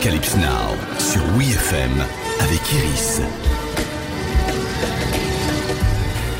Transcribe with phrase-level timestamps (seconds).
[0.00, 1.92] Apocalypse Now sur WeFM
[2.40, 3.20] avec Iris.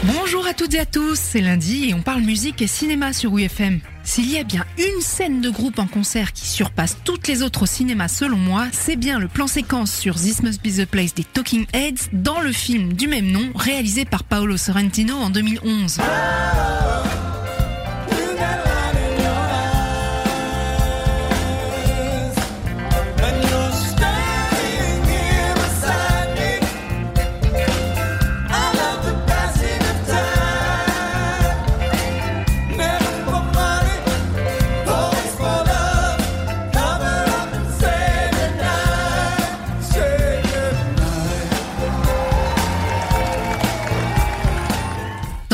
[0.05, 3.35] Bonjour à toutes et à tous, c'est lundi et on parle musique et cinéma sur
[3.35, 3.81] WeFM.
[4.03, 7.65] S'il y a bien une scène de groupe en concert qui surpasse toutes les autres
[7.65, 11.13] au cinéma selon moi, c'est bien le plan séquence sur This Must Be the Place
[11.13, 15.99] des Talking Heads dans le film du même nom réalisé par Paolo Sorrentino en 2011.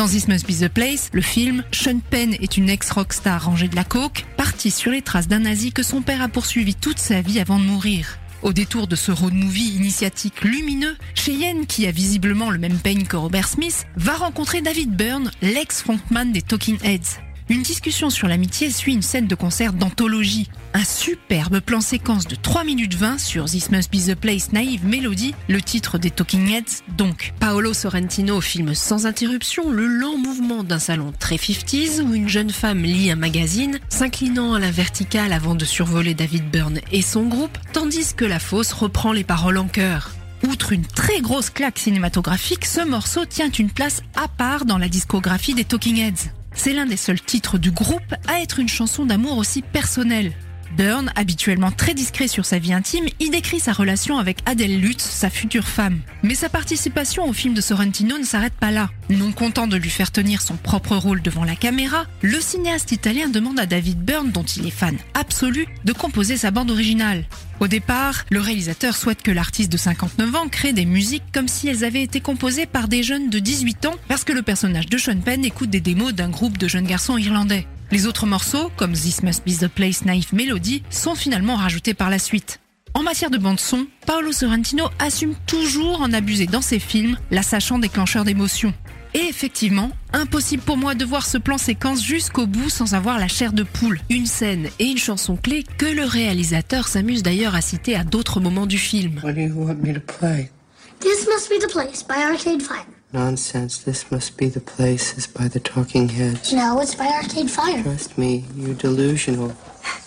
[0.07, 3.75] Dans This Must Be the Place, le film, Sean Penn est une ex-rockstar rangée de
[3.75, 7.19] la coke, partie sur les traces d'un nazi que son père a poursuivi toute sa
[7.19, 8.17] vie avant de mourir.
[8.41, 13.03] Au détour de ce road movie initiatique lumineux, Cheyenne, qui a visiblement le même peigne
[13.03, 17.19] que Robert Smith, va rencontrer David Byrne, l'ex-frontman des Talking Heads.
[17.49, 20.49] Une discussion sur l'amitié suit une scène de concert d'anthologie.
[20.73, 24.85] Un superbe plan séquence de 3 minutes 20 sur This Must Be the Place Naïve
[24.85, 27.33] Melody, le titre des Talking Heads donc.
[27.39, 32.49] Paolo Sorrentino filme sans interruption le lent mouvement d'un salon très 50s où une jeune
[32.49, 37.27] femme lit un magazine, s'inclinant à la verticale avant de survoler David Byrne et son
[37.27, 40.11] groupe, tandis que la fosse reprend les paroles en chœur.
[40.45, 44.89] Outre une très grosse claque cinématographique, ce morceau tient une place à part dans la
[44.89, 46.31] discographie des Talking Heads.
[46.57, 50.33] C'est l'un des seuls titres du groupe à être une chanson d'amour aussi personnelle.
[50.77, 55.03] Byrne, habituellement très discret sur sa vie intime, y décrit sa relation avec Adèle Lutz,
[55.03, 56.01] sa future femme.
[56.21, 58.91] Mais sa participation au film de Sorrentino ne s'arrête pas là.
[59.09, 63.27] Non content de lui faire tenir son propre rôle devant la caméra, le cinéaste italien
[63.27, 67.25] demande à David Byrne, dont il est fan absolu, de composer sa bande originale.
[67.59, 71.67] Au départ, le réalisateur souhaite que l'artiste de 59 ans crée des musiques comme si
[71.67, 74.97] elles avaient été composées par des jeunes de 18 ans parce que le personnage de
[74.99, 77.65] Sean Penn écoute des démos d'un groupe de jeunes garçons irlandais.
[77.89, 82.09] Les autres morceaux, comme This Must Be the Place Naïve Melody, sont finalement rajoutés par
[82.09, 82.59] la suite.
[82.93, 87.79] En matière de bande-son, Paolo Sorrentino assume toujours en abuser dans ses films, la sachant
[87.79, 88.73] déclencheur d'émotions.
[89.13, 93.29] Et effectivement, impossible pour moi de voir ce plan séquence jusqu'au bout sans avoir la
[93.29, 94.01] chair de poule.
[94.09, 98.41] Une scène et une chanson clé que le réalisateur s'amuse d'ailleurs à citer à d'autres
[98.41, 99.21] moments du film.
[99.23, 100.51] What do you want me to play?
[100.99, 102.96] This must be the place by Arcade Fire.
[103.13, 103.77] Nonsense.
[103.77, 106.51] This must be the place is by the Talking Heads.
[106.53, 107.81] No, it's by Arcade Fire.
[107.81, 109.53] Trust me, you're delusional.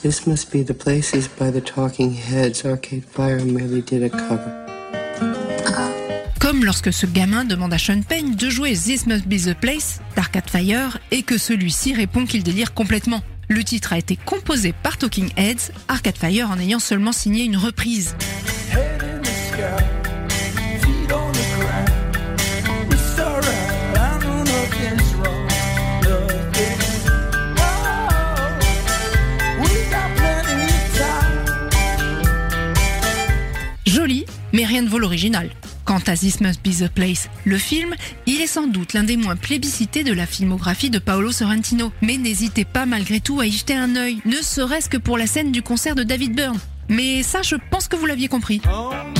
[0.03, 2.65] This must be the places by the Talking Heads.
[2.65, 4.53] Arcade Fire merely did a cover.
[6.41, 10.01] Comme lorsque ce gamin demande à Sean Penn de jouer This Must Be the Place
[10.17, 13.23] d'Arcade Fire et que celui-ci répond qu'il délire complètement.
[13.49, 17.57] Le titre a été composé par Talking Heads, Arcade Fire en ayant seulement signé une
[17.57, 18.15] reprise.
[18.73, 20.00] Head in the sky,
[33.91, 35.51] Joli, mais rien ne vaut l'original.
[35.85, 39.17] Quant à This Must Be the Place, le film, il est sans doute l'un des
[39.17, 41.91] moins plébiscités de la filmographie de Paolo Sorrentino.
[42.01, 45.27] Mais n'hésitez pas malgré tout à y jeter un œil, ne serait-ce que pour la
[45.27, 46.61] scène du concert de David Byrne.
[46.89, 48.61] Mais ça, je pense que vous l'aviez compris.
[48.73, 49.20] Home